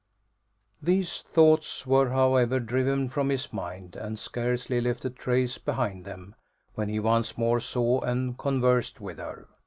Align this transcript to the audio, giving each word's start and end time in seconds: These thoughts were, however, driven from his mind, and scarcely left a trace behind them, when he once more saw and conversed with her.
These 0.81 1.21
thoughts 1.21 1.85
were, 1.85 2.09
however, 2.09 2.59
driven 2.59 3.07
from 3.07 3.29
his 3.29 3.53
mind, 3.53 3.95
and 3.95 4.17
scarcely 4.17 4.81
left 4.81 5.05
a 5.05 5.11
trace 5.11 5.59
behind 5.59 6.05
them, 6.05 6.33
when 6.73 6.89
he 6.89 6.99
once 6.99 7.37
more 7.37 7.59
saw 7.59 7.99
and 8.01 8.35
conversed 8.35 8.99
with 8.99 9.19
her. 9.19 9.47